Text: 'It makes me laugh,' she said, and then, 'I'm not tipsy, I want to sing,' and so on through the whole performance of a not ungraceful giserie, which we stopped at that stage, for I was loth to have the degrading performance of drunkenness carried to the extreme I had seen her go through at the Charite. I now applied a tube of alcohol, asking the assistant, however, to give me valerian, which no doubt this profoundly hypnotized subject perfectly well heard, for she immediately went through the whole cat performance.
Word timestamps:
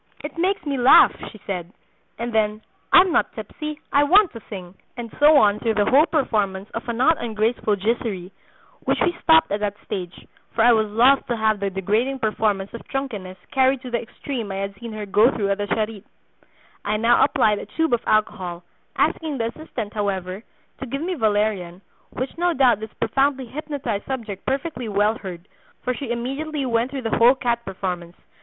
'It 0.23 0.35
makes 0.35 0.65
me 0.65 0.77
laugh,' 0.79 1.15
she 1.29 1.39
said, 1.45 1.71
and 2.17 2.33
then, 2.33 2.59
'I'm 2.91 3.11
not 3.11 3.33
tipsy, 3.35 3.79
I 3.93 4.03
want 4.03 4.33
to 4.33 4.41
sing,' 4.49 4.73
and 4.97 5.13
so 5.19 5.37
on 5.37 5.59
through 5.59 5.75
the 5.75 5.85
whole 5.91 6.07
performance 6.07 6.67
of 6.71 6.89
a 6.89 6.93
not 6.93 7.19
ungraceful 7.21 7.75
giserie, 7.75 8.31
which 8.79 8.99
we 9.01 9.15
stopped 9.21 9.51
at 9.51 9.59
that 9.59 9.75
stage, 9.85 10.25
for 10.55 10.63
I 10.63 10.71
was 10.73 10.89
loth 10.89 11.27
to 11.27 11.37
have 11.37 11.59
the 11.59 11.69
degrading 11.69 12.17
performance 12.17 12.73
of 12.73 12.87
drunkenness 12.87 13.37
carried 13.51 13.81
to 13.83 13.91
the 13.91 14.01
extreme 14.01 14.51
I 14.51 14.55
had 14.55 14.73
seen 14.79 14.91
her 14.93 15.05
go 15.05 15.29
through 15.29 15.51
at 15.51 15.59
the 15.59 15.67
Charite. 15.67 16.05
I 16.83 16.97
now 16.97 17.23
applied 17.23 17.59
a 17.59 17.67
tube 17.67 17.93
of 17.93 18.01
alcohol, 18.07 18.63
asking 18.95 19.37
the 19.37 19.49
assistant, 19.55 19.93
however, 19.93 20.41
to 20.79 20.87
give 20.87 21.03
me 21.03 21.13
valerian, 21.13 21.79
which 22.09 22.35
no 22.39 22.55
doubt 22.55 22.79
this 22.79 22.91
profoundly 22.95 23.45
hypnotized 23.45 24.05
subject 24.07 24.47
perfectly 24.47 24.89
well 24.89 25.19
heard, 25.19 25.47
for 25.83 25.93
she 25.93 26.09
immediately 26.09 26.65
went 26.65 26.89
through 26.89 27.03
the 27.03 27.15
whole 27.19 27.35
cat 27.35 27.63
performance. 27.65 28.17